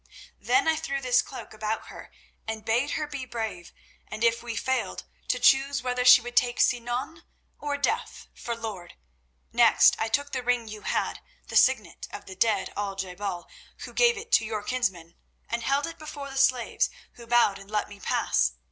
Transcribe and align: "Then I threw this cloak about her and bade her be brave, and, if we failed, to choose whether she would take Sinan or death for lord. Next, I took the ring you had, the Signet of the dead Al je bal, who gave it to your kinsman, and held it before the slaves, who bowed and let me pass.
"Then 0.39 0.67
I 0.67 0.77
threw 0.77 0.99
this 0.99 1.21
cloak 1.21 1.53
about 1.53 1.85
her 1.89 2.11
and 2.47 2.65
bade 2.65 2.89
her 2.97 3.05
be 3.05 3.23
brave, 3.23 3.71
and, 4.07 4.23
if 4.23 4.41
we 4.41 4.55
failed, 4.55 5.03
to 5.27 5.37
choose 5.37 5.83
whether 5.83 6.03
she 6.03 6.21
would 6.21 6.35
take 6.35 6.59
Sinan 6.59 7.21
or 7.59 7.77
death 7.77 8.25
for 8.33 8.55
lord. 8.55 8.95
Next, 9.53 9.95
I 9.99 10.07
took 10.07 10.31
the 10.31 10.41
ring 10.41 10.67
you 10.67 10.81
had, 10.81 11.19
the 11.49 11.55
Signet 11.55 12.07
of 12.09 12.25
the 12.25 12.35
dead 12.35 12.73
Al 12.75 12.95
je 12.95 13.13
bal, 13.13 13.47
who 13.81 13.93
gave 13.93 14.17
it 14.17 14.31
to 14.31 14.43
your 14.43 14.63
kinsman, 14.63 15.13
and 15.47 15.61
held 15.61 15.85
it 15.85 15.99
before 15.99 16.31
the 16.31 16.37
slaves, 16.39 16.89
who 17.13 17.27
bowed 17.27 17.59
and 17.59 17.69
let 17.69 17.87
me 17.87 17.99
pass. 17.99 18.53